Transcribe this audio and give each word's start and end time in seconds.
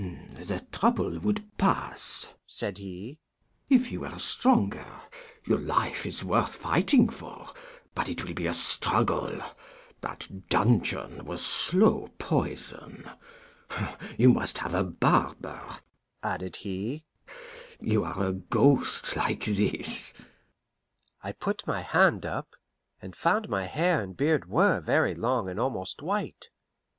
"The 0.29 0.65
trouble 0.71 1.19
would 1.19 1.55
pass," 1.59 2.29
said 2.47 2.79
he, 2.79 3.19
"if 3.69 3.91
you 3.91 3.99
were 3.99 4.17
stronger. 4.17 4.87
Your 5.45 5.59
life 5.59 6.07
is 6.07 6.23
worth 6.23 6.55
fighting 6.55 7.07
for, 7.07 7.51
but 7.93 8.09
it 8.09 8.25
will 8.25 8.33
be 8.33 8.47
a 8.47 8.53
struggle. 8.55 9.31
That 10.01 10.49
dungeon 10.49 11.23
was 11.25 11.45
slow 11.45 12.09
poison. 12.17 13.11
You 14.17 14.29
must 14.33 14.57
have 14.57 14.73
a 14.73 14.83
barber," 14.83 15.61
added 16.23 16.55
he; 16.55 17.05
"you 17.79 18.03
are 18.03 18.25
a 18.25 18.33
ghost 18.33 19.15
like 19.15 19.45
this." 19.45 20.13
I 21.21 21.31
put 21.31 21.67
my 21.67 21.81
hand 21.81 22.25
up, 22.25 22.55
and 23.03 23.13
I 23.13 23.17
found 23.17 23.49
my 23.49 23.65
hair 23.65 24.01
and 24.01 24.17
beard 24.17 24.49
were 24.49 24.79
very 24.81 25.13
long 25.13 25.47
and 25.47 25.59
almost 25.59 26.01
white. 26.01 26.49